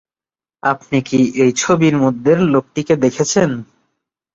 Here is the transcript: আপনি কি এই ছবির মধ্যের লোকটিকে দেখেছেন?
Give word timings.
আপনি 0.63 0.97
কি 1.01 1.19
এই 1.43 1.51
ছবির 1.57 1.95
মধ্যের 1.97 2.39
লোকটিকে 2.53 2.93
দেখেছেন? 3.03 3.49